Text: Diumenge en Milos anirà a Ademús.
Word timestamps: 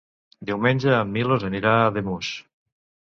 Diumenge 0.51 0.95
en 1.01 1.13
Milos 1.17 1.45
anirà 1.49 1.77
a 1.77 1.85
Ademús. 1.93 2.33